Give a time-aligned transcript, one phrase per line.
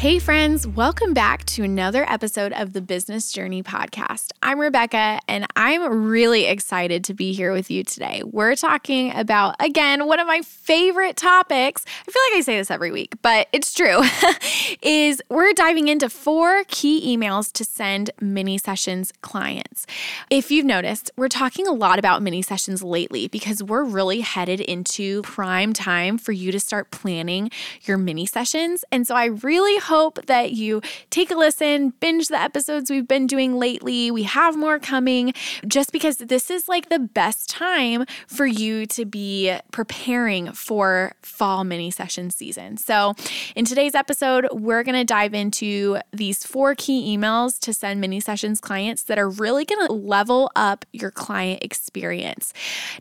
[0.00, 4.30] Hey, friends, welcome back to another episode of the Business Journey Podcast.
[4.42, 8.22] I'm Rebecca, and I'm really excited to be here with you today.
[8.24, 11.84] We're talking about, again, one of my favorite topics.
[11.86, 14.00] I feel like I say this every week, but it's true.
[14.82, 19.86] is we're diving into four key emails to send mini sessions clients.
[20.30, 24.60] If you've noticed, we're talking a lot about mini sessions lately because we're really headed
[24.60, 27.50] into prime time for you to start planning
[27.82, 28.82] your mini sessions.
[28.90, 33.26] And so I really hope that you take a listen, binge the episodes we've been
[33.26, 34.08] doing lately.
[34.12, 35.32] We have more coming
[35.66, 41.64] just because this is like the best time for you to be preparing for fall
[41.64, 42.76] mini session season.
[42.76, 43.14] So,
[43.56, 48.20] in today's episode, we're going to dive into these four key emails to send mini
[48.20, 52.52] sessions clients that are really going to level up your client experience.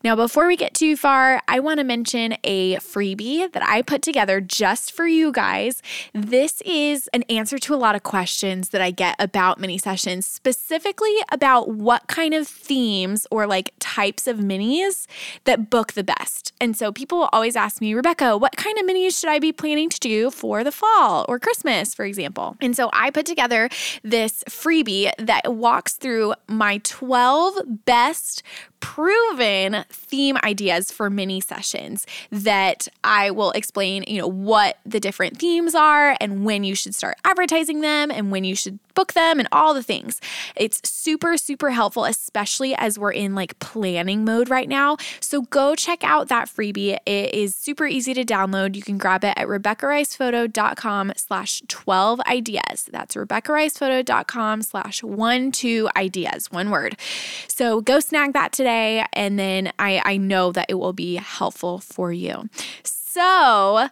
[0.03, 4.01] Now, before we get too far, I want to mention a freebie that I put
[4.01, 5.83] together just for you guys.
[6.15, 9.77] This is is an answer to a lot of questions that I get about mini
[9.77, 15.05] sessions, specifically about what kind of themes or like types of minis
[15.44, 16.53] that book the best.
[16.61, 19.89] And so people always ask me, Rebecca, what kind of minis should I be planning
[19.89, 22.55] to do for the fall or Christmas, for example?
[22.61, 23.69] And so I put together
[24.03, 28.41] this freebie that walks through my 12 best
[28.80, 35.38] proven theme ideas for mini sessions that I will explain, you know, what the different
[35.38, 39.40] themes are and when you should start advertising them and when you should book them
[39.40, 40.19] and all the things.
[40.56, 44.97] It's super, super helpful, especially as we're in like planning mode right now.
[45.19, 46.97] So go check out that freebie.
[47.06, 48.75] It is super easy to download.
[48.75, 52.90] You can grab it at RebeccaRicePhoto.com slash 12 ideas.
[52.91, 56.97] That's RebeccaRicePhoto.com slash one, two ideas, one word.
[57.47, 58.69] So go snag that today.
[59.13, 62.50] And then I, I know that it will be helpful for you.
[62.84, 63.90] So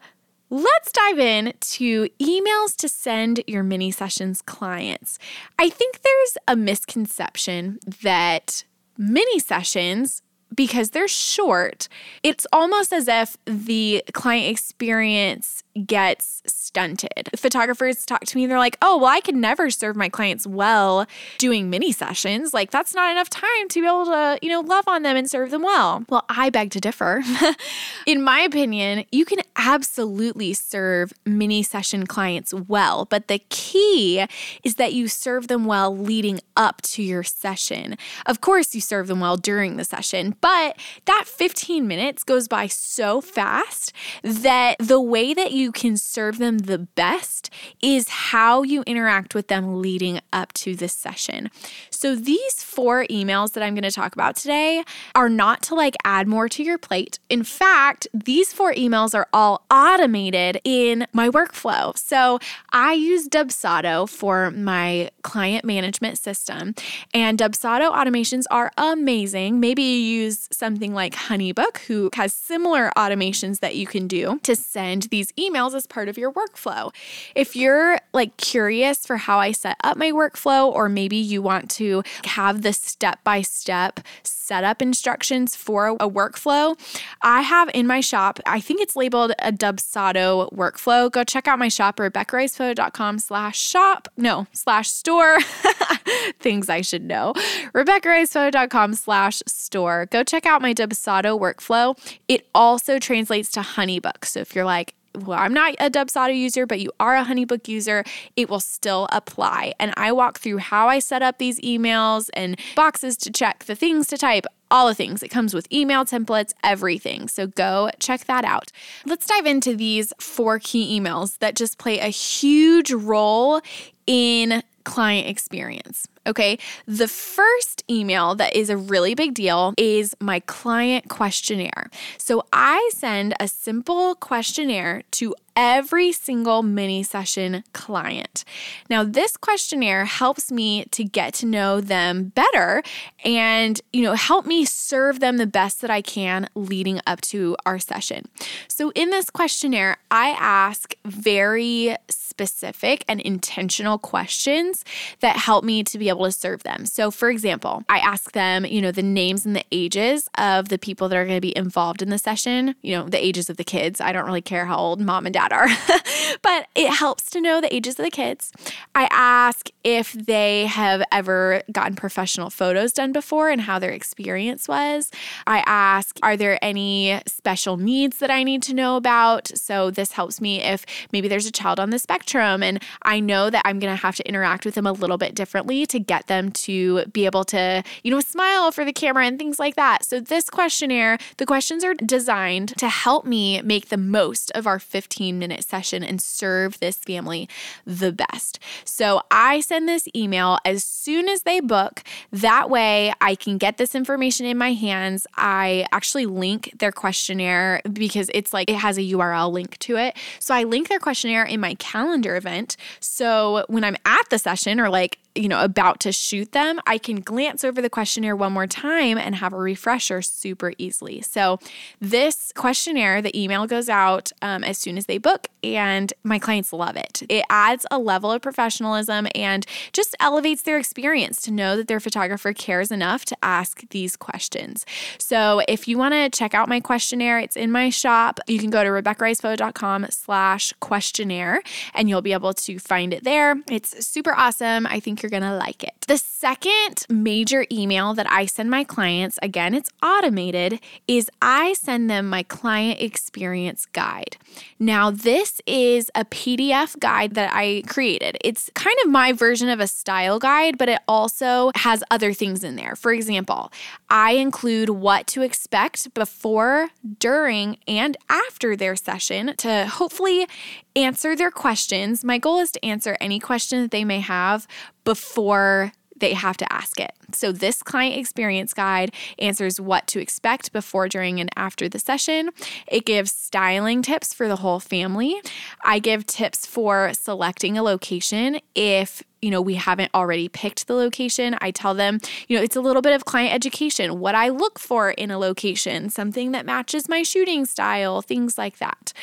[0.50, 5.20] Let's dive in to emails to send your mini sessions clients.
[5.60, 8.64] I think there's a misconception that
[8.98, 10.22] mini sessions
[10.57, 11.88] because they're short,
[12.23, 17.29] it's almost as if the client experience gets stunted.
[17.35, 20.47] Photographers talk to me, and they're like, oh, well, I can never serve my clients
[20.47, 21.06] well
[21.38, 22.53] doing mini sessions.
[22.53, 25.29] Like, that's not enough time to be able to, you know, love on them and
[25.29, 26.03] serve them well.
[26.09, 27.24] Well, I beg to differ.
[28.06, 34.25] In my opinion, you can absolutely serve mini session clients well, but the key
[34.63, 37.97] is that you serve them well leading up to your session.
[38.25, 42.68] Of course, you serve them well during the session, but that 15 minutes goes by
[42.68, 43.91] so fast
[44.24, 47.50] that the way that you can serve them the best
[47.81, 51.52] is how you interact with them leading up to this session.
[51.90, 55.96] So, these four emails that I'm going to talk about today are not to like
[56.06, 57.19] add more to your plate.
[57.30, 61.97] In fact, these four emails are all automated in my workflow.
[61.97, 62.40] So,
[62.72, 66.74] I use Dubsado for my client management system,
[67.13, 69.59] and Dubsado automations are amazing.
[69.59, 74.56] Maybe you use something like Honeybook, who has similar automations that you can do to
[74.56, 76.94] send these emails as part of your workflow.
[77.36, 81.70] If you're like curious for how I set up my workflow, or maybe you want
[81.72, 86.78] to have the step by step setup instructions for a workflow,
[87.22, 91.12] I have in my shop, I think it's labeled a Dubsado workflow.
[91.12, 95.40] Go check out my shop, RebeccaRicePhoto.com slash shop, no, slash store.
[96.40, 97.34] Things I should know.
[97.74, 100.07] RebeccaRicePhoto.com slash store.
[100.12, 101.98] Go check out my Dubsado workflow.
[102.28, 104.25] It also translates to Honeybook.
[104.25, 104.94] So if you're like,
[105.25, 108.04] well, I'm not a Dubsado user, but you are a Honeybook user,
[108.36, 109.74] it will still apply.
[109.80, 113.75] And I walk through how I set up these emails and boxes to check, the
[113.75, 115.24] things to type, all the things.
[115.24, 117.28] It comes with email templates, everything.
[117.28, 118.72] So go check that out.
[119.06, 123.62] Let's dive into these four key emails that just play a huge role
[124.06, 126.08] in client experience.
[126.27, 126.59] Okay.
[126.85, 131.89] The first email that is a really big deal is my client questionnaire.
[132.18, 138.45] So I send a simple questionnaire to every single mini session client.
[138.92, 142.83] Now, this questionnaire helps me to get to know them better
[143.25, 147.57] and, you know, help me serve them the best that I can leading up to
[147.65, 148.30] our session.
[148.68, 151.95] So, in this questionnaire, I ask very
[152.38, 154.86] specific and intentional questions
[155.21, 156.86] that help me to be able to serve them.
[156.86, 160.77] So, for example, I ask them, you know, the names and the ages of the
[160.77, 163.57] people that are going to be involved in the session, you know, the ages of
[163.57, 164.00] the kids.
[164.00, 165.68] I don't really care how old mom and dad are,
[166.42, 168.52] but it helps to know the ages of the kids.
[168.96, 174.68] I ask if they have ever gotten professional photos done before and how their experience
[174.68, 175.12] was.
[175.46, 179.48] I ask, are there any special needs that I need to know about?
[179.56, 182.64] So, this helps me if maybe there's a child on the spectrum.
[182.64, 185.36] And I know that I'm going to have to interact with them a little bit
[185.36, 189.38] differently to get them to be able to, you know, smile for the camera and
[189.38, 190.06] things like that.
[190.06, 194.80] So, this questionnaire, the questions are designed to help me make the most of our
[194.80, 197.50] 15 minute session and serve this family
[197.86, 198.60] the best.
[198.86, 202.04] So, I send this email as soon as they book.
[202.31, 205.28] That way, I can get this information in my hands.
[205.36, 210.18] I actually link their questionnaire because it's like it has a URL link to it.
[210.39, 212.78] So, I link their questionnaire in my calendar event.
[213.00, 216.98] So when I'm at the session or like you know, about to shoot them, I
[216.98, 221.22] can glance over the questionnaire one more time and have a refresher super easily.
[221.22, 221.60] So,
[222.01, 226.74] this questionnaire, the email goes out um, as soon as they book, and my clients
[226.74, 227.24] love it.
[227.30, 232.00] It adds a level of professionalism and just elevates their experience to know that their
[232.00, 234.86] photographer cares enough to ask these questions.
[235.18, 238.39] So, if you want to check out my questionnaire, it's in my shop.
[238.48, 241.62] You can go to RebeccaRicePhoto.com slash questionnaire
[241.94, 243.56] and you'll be able to find it there.
[243.69, 244.88] It's super awesome.
[244.88, 245.94] I think you're you're going to like it.
[246.07, 252.09] The second major email that I send my clients, again, it's automated, is I send
[252.09, 254.38] them my client experience guide.
[254.79, 258.38] Now, this is a PDF guide that I created.
[258.41, 262.63] It's kind of my version of a style guide, but it also has other things
[262.63, 262.95] in there.
[262.95, 263.71] For example,
[264.09, 266.88] I include what to expect before,
[267.19, 270.47] during, and after their session to hopefully
[270.95, 272.24] answer their questions.
[272.24, 274.68] My goal is to answer any question that they may have
[275.07, 277.13] before they have to ask it.
[277.31, 282.50] So, this client experience guide answers what to expect before, during, and after the session.
[282.88, 285.39] It gives styling tips for the whole family.
[285.81, 290.94] I give tips for selecting a location if you know, we haven't already picked the
[290.94, 294.50] location, I tell them, you know, it's a little bit of client education, what I
[294.50, 299.14] look for in a location, something that matches my shooting style, things like that.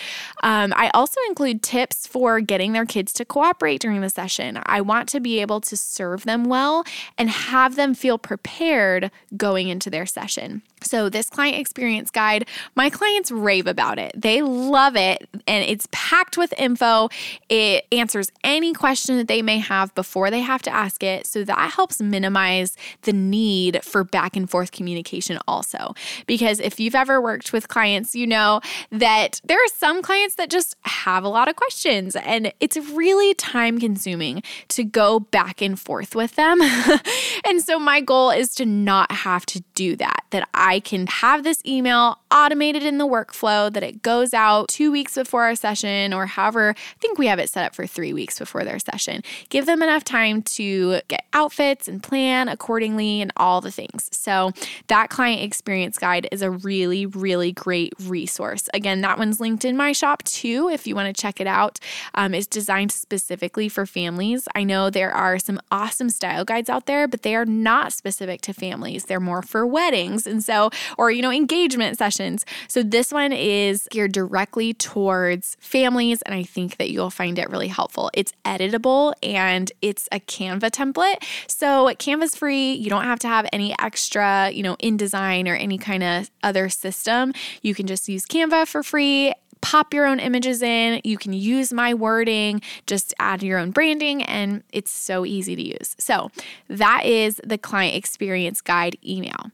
[0.42, 4.60] Um, I also include tips for getting their kids to cooperate during the session.
[4.64, 6.84] I want to be able to serve them well
[7.18, 10.62] and have them feel prepared going into their session.
[10.84, 14.12] So, this client experience guide, my clients rave about it.
[14.14, 17.08] They love it, and it's packed with info.
[17.48, 21.26] It answers any question that they may have before they have to ask it.
[21.26, 25.94] So, that helps minimize the need for back and forth communication, also.
[26.26, 28.60] Because if you've ever worked with clients, you know
[28.90, 33.34] that there are some clients that just have a lot of questions, and it's really
[33.34, 36.60] time consuming to go back and forth with them.
[37.44, 41.06] and so, my goal is to not have to do that, that I I can
[41.06, 45.54] have this email automated in the workflow that it goes out two weeks before our
[45.54, 48.80] session or however, I think we have it set up for three weeks before their
[48.80, 49.22] session.
[49.50, 54.08] Give them enough time to get outfits and plan accordingly and all the things.
[54.10, 54.50] So,
[54.88, 58.68] that client experience guide is a really, really great resource.
[58.74, 61.78] Again, that one's linked in my shop too if you want to check it out.
[62.16, 64.48] Um, it's designed specifically for families.
[64.56, 68.40] I know there are some awesome style guides out there, but they are not specific
[68.40, 70.26] to families, they're more for weddings.
[70.26, 72.44] And so, or, you know, engagement sessions.
[72.68, 77.50] So this one is geared directly towards families, and I think that you'll find it
[77.50, 78.10] really helpful.
[78.14, 81.22] It's editable and it's a Canva template.
[81.48, 82.72] So Canva's free.
[82.72, 86.68] You don't have to have any extra, you know, InDesign or any kind of other
[86.68, 87.32] system.
[87.62, 89.32] You can just use Canva for free
[89.64, 91.00] pop your own images in.
[91.04, 95.62] You can use my wording, just add your own branding, and it's so easy to
[95.62, 95.96] use.
[95.98, 96.30] So,
[96.68, 99.50] that is the client experience guide email.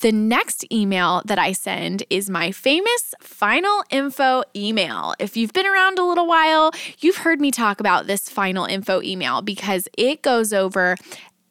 [0.00, 5.14] The next email that I send is my famous final info email.
[5.18, 9.02] If you've been around a little while, you've heard me talk about this final info
[9.02, 10.94] email because it goes over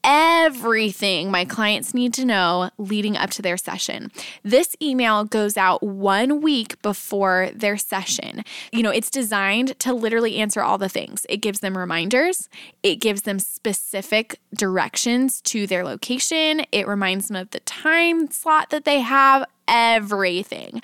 [0.07, 4.09] everything my clients need to know leading up to their session.
[4.41, 8.45] This email goes out one week before their session.
[8.71, 11.25] You know, it's designed to literally answer all the things.
[11.27, 12.47] It gives them reminders,
[12.81, 18.69] it gives them specific directions to their location, it reminds them of the time slot
[18.69, 20.81] that they have everything.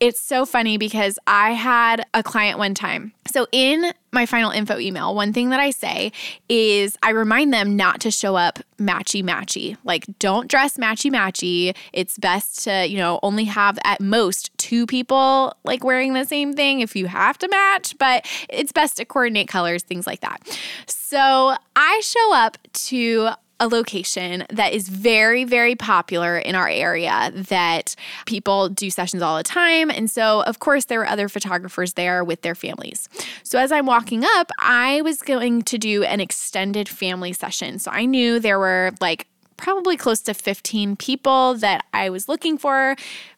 [0.00, 3.12] It's so funny because I had a client one time.
[3.30, 6.12] So, in my final info email, one thing that I say
[6.48, 9.76] is I remind them not to show up matchy matchy.
[9.84, 11.74] Like, don't dress matchy matchy.
[11.92, 16.52] It's best to, you know, only have at most two people like wearing the same
[16.52, 20.40] thing if you have to match, but it's best to coordinate colors, things like that.
[20.86, 23.30] So, I show up to
[23.62, 27.94] a location that is very, very popular in our area that
[28.26, 29.88] people do sessions all the time.
[29.88, 33.08] And so, of course, there were other photographers there with their families.
[33.44, 37.78] So, as I'm walking up, I was going to do an extended family session.
[37.78, 42.58] So, I knew there were like probably close to 15 people that I was looking
[42.58, 42.96] for.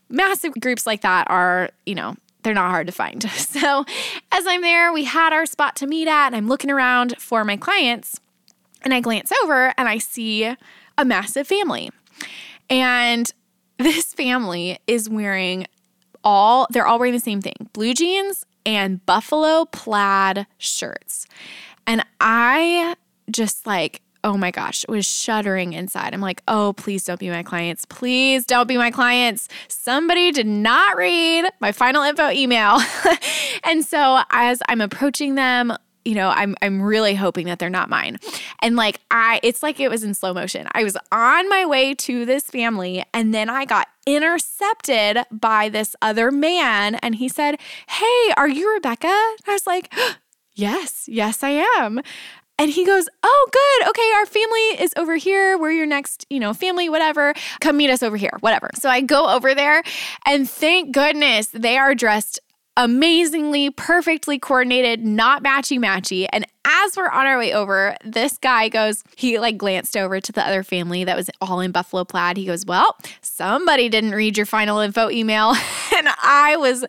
[0.09, 3.23] Massive groups like that are, you know, they're not hard to find.
[3.35, 3.85] So,
[4.33, 7.45] as I'm there, we had our spot to meet at, and I'm looking around for
[7.45, 8.21] my clients.
[8.85, 11.91] And I glance over and I see a massive family.
[12.71, 13.31] And
[13.79, 15.67] this family is wearing
[16.23, 21.27] all, they're all wearing the same thing blue jeans and buffalo plaid shirts.
[21.87, 22.97] And I
[23.31, 26.15] just like, oh my gosh, was shuddering inside.
[26.15, 27.85] I'm like, oh, please don't be my clients.
[27.85, 29.49] Please don't be my clients.
[29.69, 32.79] Somebody did not read my final info email.
[33.65, 37.89] and so as I'm approaching them, you know, I'm I'm really hoping that they're not
[37.89, 38.19] mine.
[38.63, 40.67] And like I it's like it was in slow motion.
[40.73, 45.97] I was on my way to this family and then I got intercepted by this
[46.03, 47.59] other man and he said,
[47.89, 49.93] "Hey, are you Rebecca?" I was like,
[50.55, 52.01] "Yes, yes I am."
[52.59, 53.89] And he goes, Oh, good.
[53.89, 55.59] Okay, our family is over here.
[55.59, 57.35] We're your next, you know, family, whatever.
[57.61, 58.71] Come meet us over here, whatever.
[58.75, 59.83] So I go over there,
[60.25, 62.39] and thank goodness they are dressed
[62.77, 66.27] amazingly, perfectly coordinated, not matchy matchy.
[66.33, 70.33] And as we're on our way over, this guy goes, he like glanced over to
[70.33, 72.37] the other family that was all in buffalo plaid.
[72.37, 75.55] He goes, Well, somebody didn't read your final info email.
[76.07, 76.85] and I was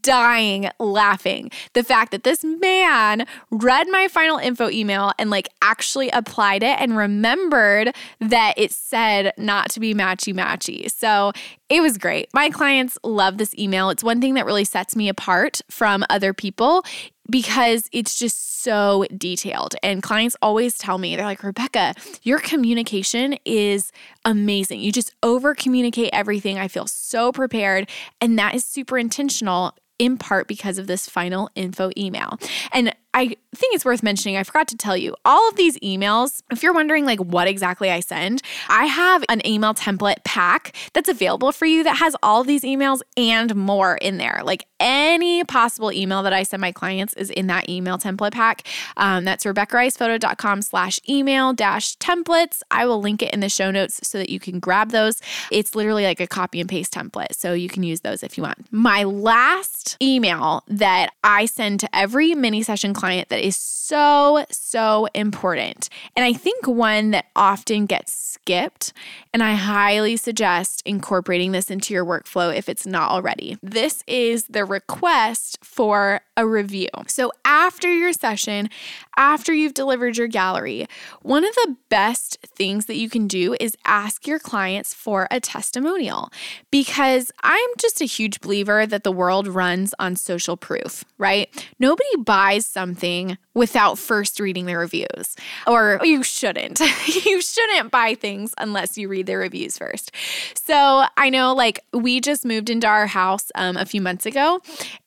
[0.00, 1.50] dying laughing.
[1.74, 6.76] The fact that this man read my final info email and like actually applied it
[6.80, 10.90] and remembered that it said not to be matchy matchy.
[10.90, 11.32] So
[11.68, 12.28] it was great.
[12.32, 13.90] My clients love this email.
[13.90, 16.84] It's one thing that really sets me apart from other people
[17.30, 19.74] because it's just so detailed.
[19.82, 23.92] And clients always tell me, they're like, Rebecca, your communication is
[24.24, 24.80] amazing.
[24.80, 26.58] You just over communicate everything.
[26.58, 27.88] I feel so prepared.
[28.20, 32.38] And that is super intentional in part because of this final info email.
[32.72, 36.40] And I think it's worth mentioning, I forgot to tell you, all of these emails,
[36.52, 41.08] if you're wondering like what exactly I send, I have an email template pack that's
[41.08, 44.42] available for you that has all these emails and more in there.
[44.44, 48.68] Like any possible email that I send my clients is in that email template pack.
[48.96, 52.62] Um, that's RebeccaRicePhoto.com slash email dash templates.
[52.70, 55.20] I will link it in the show notes so that you can grab those.
[55.50, 57.34] It's literally like a copy and paste template.
[57.34, 58.68] So you can use those if you want.
[58.70, 64.44] My last email that I send to every mini session client client that is so,
[64.50, 65.88] so important.
[66.14, 68.92] And I think one that often gets skipped.
[69.32, 73.56] And I highly suggest incorporating this into your workflow if it's not already.
[73.62, 76.88] This is the request for a review.
[77.08, 78.70] So after your session,
[79.16, 80.86] after you've delivered your gallery,
[81.22, 85.40] one of the best things that you can do is ask your clients for a
[85.40, 86.30] testimonial
[86.70, 91.48] because I'm just a huge believer that the world runs on social proof, right?
[91.80, 95.34] Nobody buys something without first reading the reviews,
[95.66, 96.78] or you shouldn't.
[97.26, 100.12] you shouldn't buy things unless you read the reviews first.
[100.54, 104.60] So I know, like, we just moved into our house um, a few months ago,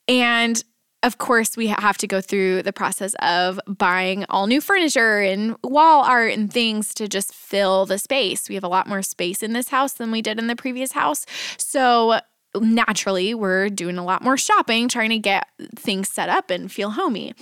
[0.09, 0.61] and
[1.03, 5.55] of course, we have to go through the process of buying all new furniture and
[5.63, 8.48] wall art and things to just fill the space.
[8.48, 10.91] We have a lot more space in this house than we did in the previous
[10.91, 11.25] house.
[11.58, 12.20] So,
[12.60, 16.91] naturally, we're doing a lot more shopping, trying to get things set up and feel
[16.91, 17.34] homey.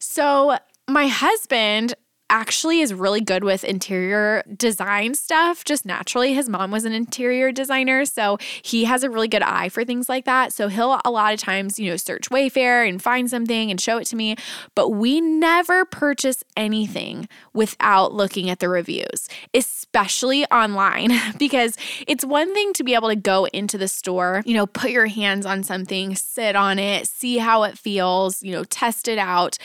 [0.00, 0.58] So,
[0.88, 1.94] my husband
[2.28, 6.34] actually is really good with interior design stuff just naturally.
[6.34, 10.08] His mom was an interior designer, so he has a really good eye for things
[10.08, 10.52] like that.
[10.52, 13.98] So he'll a lot of times, you know, search Wayfair and find something and show
[13.98, 14.36] it to me,
[14.74, 22.52] but we never purchase anything without looking at the reviews, especially online because it's one
[22.54, 25.62] thing to be able to go into the store, you know, put your hands on
[25.62, 29.58] something, sit on it, see how it feels, you know, test it out.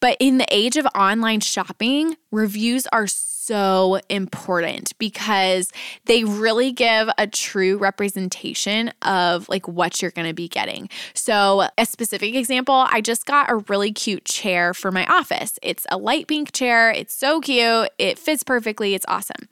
[0.00, 5.70] But in the age of online shopping, reviews are so important because
[6.06, 10.88] they really give a true representation of like what you're going to be getting.
[11.14, 15.58] So, a specific example, I just got a really cute chair for my office.
[15.62, 16.90] It's a light pink chair.
[16.90, 17.88] It's so cute.
[17.98, 18.94] It fits perfectly.
[18.94, 19.48] It's awesome.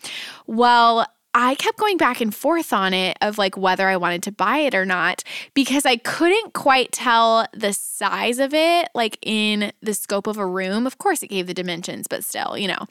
[0.46, 1.06] Well,
[1.36, 4.58] I kept going back and forth on it of like whether I wanted to buy
[4.58, 9.94] it or not because I couldn't quite tell the size of it, like in the
[9.94, 10.86] scope of a room.
[10.86, 12.86] Of course, it gave the dimensions, but still, you know.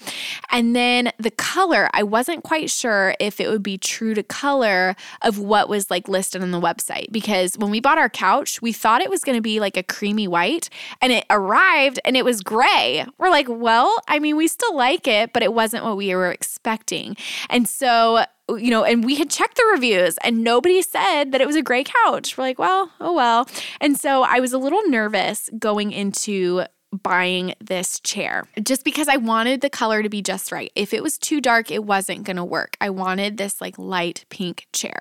[0.51, 4.97] And then the color, I wasn't quite sure if it would be true to color
[5.21, 8.73] of what was like listed on the website because when we bought our couch, we
[8.73, 10.69] thought it was going to be like a creamy white
[11.01, 13.05] and it arrived and it was gray.
[13.17, 16.31] We're like, well, I mean, we still like it, but it wasn't what we were
[16.31, 17.15] expecting.
[17.49, 21.47] And so you know, and we had checked the reviews and nobody said that it
[21.47, 22.37] was a gray couch.
[22.37, 23.47] We're like, well, oh well.
[23.79, 26.63] And so I was a little nervous going into
[27.01, 30.71] buying this chair just because I wanted the color to be just right.
[30.75, 32.77] If it was too dark, it wasn't going to work.
[32.79, 34.99] I wanted this like light pink chair.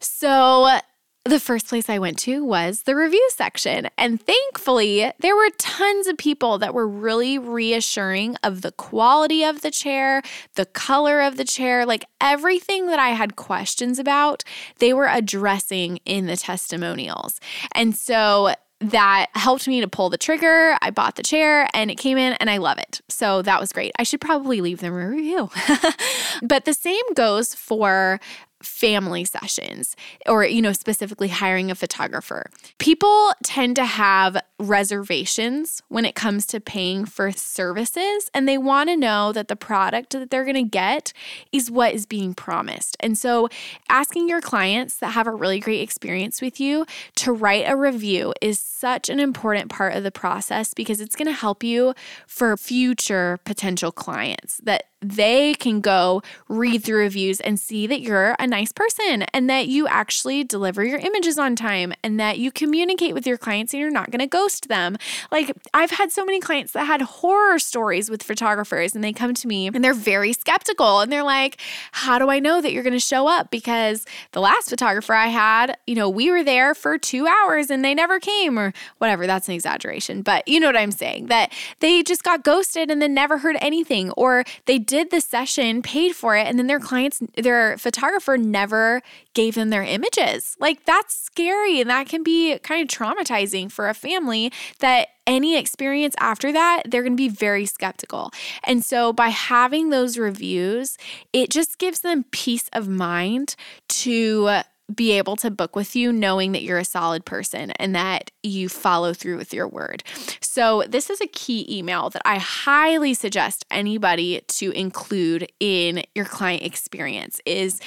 [0.00, 0.78] So
[1.28, 3.88] the first place I went to was the review section.
[3.98, 9.62] And thankfully, there were tons of people that were really reassuring of the quality of
[9.62, 10.22] the chair,
[10.54, 14.44] the color of the chair, like everything that I had questions about,
[14.78, 17.40] they were addressing in the testimonials.
[17.72, 20.76] And so that helped me to pull the trigger.
[20.82, 23.00] I bought the chair and it came in and I love it.
[23.08, 23.92] So that was great.
[23.98, 25.50] I should probably leave them a review.
[26.42, 28.20] but the same goes for
[28.62, 29.94] family sessions
[30.26, 32.50] or you know specifically hiring a photographer.
[32.78, 38.88] People tend to have reservations when it comes to paying for services and they want
[38.88, 41.12] to know that the product that they're going to get
[41.52, 42.96] is what is being promised.
[43.00, 43.48] And so
[43.88, 46.86] asking your clients that have a really great experience with you
[47.16, 51.26] to write a review is such an important part of the process because it's going
[51.26, 51.94] to help you
[52.26, 58.34] for future potential clients that they can go read through reviews and see that you're
[58.38, 62.50] a nice person and that you actually deliver your images on time and that you
[62.50, 64.96] communicate with your clients and you're not going to ghost them.
[65.30, 69.34] Like, I've had so many clients that had horror stories with photographers and they come
[69.34, 71.60] to me and they're very skeptical and they're like,
[71.92, 73.50] How do I know that you're going to show up?
[73.50, 77.84] Because the last photographer I had, you know, we were there for two hours and
[77.84, 79.26] they never came or whatever.
[79.26, 81.26] That's an exaggeration, but you know what I'm saying?
[81.26, 85.82] That they just got ghosted and then never heard anything or they did the session,
[85.82, 89.02] paid for it, and then their clients, their photographer never
[89.34, 90.56] gave them their images.
[90.58, 95.58] Like that's scary and that can be kind of traumatizing for a family that any
[95.58, 98.30] experience after that, they're going to be very skeptical.
[98.64, 100.96] And so by having those reviews,
[101.34, 103.54] it just gives them peace of mind
[103.88, 104.62] to
[104.94, 108.68] be able to book with you knowing that you're a solid person and that you
[108.68, 110.02] follow through with your word.
[110.40, 116.24] So, this is a key email that I highly suggest anybody to include in your
[116.24, 117.80] client experience is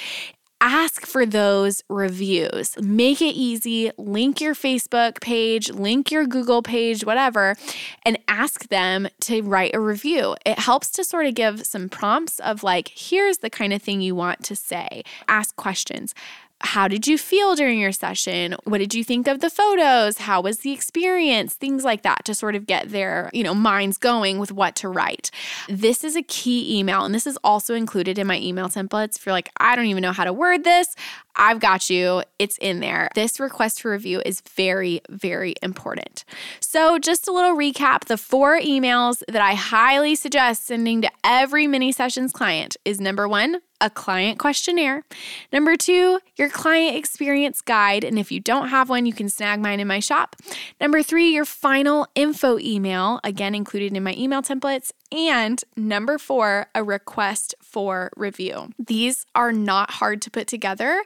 [0.60, 2.76] ask for those reviews.
[2.80, 3.90] Make it easy.
[3.96, 7.56] Link your Facebook page, link your Google page, whatever,
[8.04, 10.36] and ask them to write a review.
[10.44, 14.00] It helps to sort of give some prompts of like, here's the kind of thing
[14.00, 15.02] you want to say.
[15.28, 16.14] Ask questions
[16.62, 18.54] how did you feel during your session?
[18.64, 20.18] What did you think of the photos?
[20.18, 21.54] How was the experience?
[21.54, 24.88] Things like that to sort of get their, you know, minds going with what to
[24.88, 25.30] write.
[25.68, 29.16] This is a key email and this is also included in my email templates.
[29.16, 30.94] If you're like, I don't even know how to word this,
[31.34, 32.22] I've got you.
[32.38, 33.08] It's in there.
[33.14, 36.24] This request for review is very, very important.
[36.60, 41.66] So, just a little recap the four emails that I highly suggest sending to every
[41.66, 45.04] mini sessions client is number one, a client questionnaire.
[45.52, 48.04] Number two, your client experience guide.
[48.04, 50.36] And if you don't have one, you can snag mine in my shop.
[50.80, 54.92] Number three, your final info email, again included in my email templates.
[55.12, 58.70] And number four, a request for review.
[58.78, 61.02] These are not hard to put together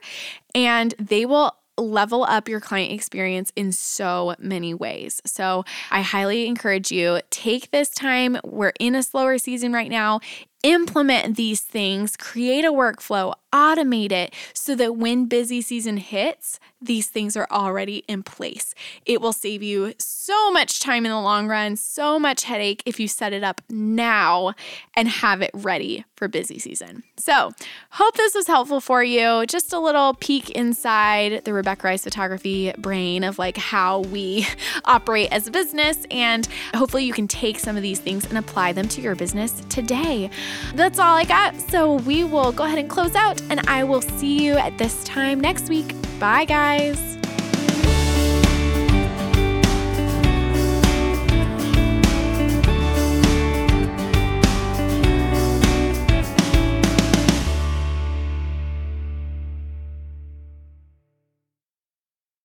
[0.53, 5.21] and they will level up your client experience in so many ways.
[5.25, 8.37] So, I highly encourage you take this time.
[8.43, 10.21] We're in a slower season right now
[10.65, 17.07] implement these things, create a workflow, automate it so that when busy season hits, these
[17.07, 18.73] things are already in place.
[19.05, 22.99] It will save you so much time in the long run, so much headache if
[22.99, 24.53] you set it up now
[24.95, 27.03] and have it ready for busy season.
[27.17, 27.51] So,
[27.91, 29.45] hope this was helpful for you.
[29.45, 34.45] Just a little peek inside the Rebecca Rice photography brain of like how we
[34.85, 36.05] operate as a business.
[36.11, 39.61] And hopefully, you can take some of these things and apply them to your business
[39.69, 40.29] today.
[40.73, 41.55] That's all I got.
[41.69, 45.03] So, we will go ahead and close out, and I will see you at this
[45.03, 45.93] time next week.
[46.19, 47.17] Bye, guys.